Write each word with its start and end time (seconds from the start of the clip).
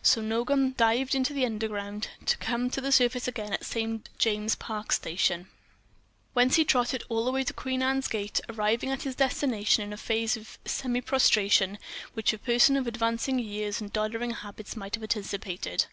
So 0.00 0.22
Nogam 0.22 0.74
dived 0.78 1.14
into 1.14 1.34
the 1.34 1.44
Underground, 1.44 2.08
to 2.24 2.38
come 2.38 2.70
to 2.70 2.80
the 2.80 2.90
surface 2.90 3.28
again 3.28 3.52
at 3.52 3.66
St. 3.66 4.08
James's 4.16 4.56
Park 4.56 4.90
station, 4.90 5.48
whence 6.32 6.56
he 6.56 6.64
trotted 6.64 7.02
all 7.10 7.26
the 7.26 7.30
way 7.30 7.44
to 7.44 7.52
Queen 7.52 7.82
Anne's 7.82 8.08
Gate, 8.08 8.40
arriving 8.48 8.88
at 8.90 9.02
his 9.02 9.14
destination 9.16 9.84
in 9.84 9.92
a 9.92 9.98
phase 9.98 10.34
of 10.34 10.56
semi 10.64 11.02
prostration 11.02 11.76
which 12.14 12.32
a 12.32 12.38
person 12.38 12.76
of 12.78 12.86
advancing 12.86 13.38
years 13.38 13.82
and 13.82 13.92
doddering 13.92 14.30
habits 14.30 14.76
might 14.76 14.94
have 14.94 15.04
anticipated. 15.04 15.84